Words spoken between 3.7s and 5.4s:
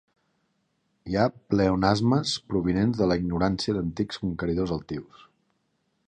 d'antics conqueridors altius.